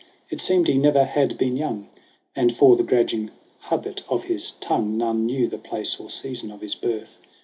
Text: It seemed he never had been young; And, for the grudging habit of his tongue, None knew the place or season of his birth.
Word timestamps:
It 0.31 0.41
seemed 0.41 0.67
he 0.67 0.79
never 0.79 1.03
had 1.05 1.37
been 1.37 1.55
young; 1.55 1.87
And, 2.35 2.57
for 2.57 2.75
the 2.75 2.81
grudging 2.81 3.29
habit 3.59 4.01
of 4.09 4.23
his 4.23 4.49
tongue, 4.53 4.97
None 4.97 5.27
knew 5.27 5.45
the 5.47 5.59
place 5.59 5.99
or 5.99 6.09
season 6.09 6.49
of 6.49 6.61
his 6.61 6.73
birth. 6.73 7.19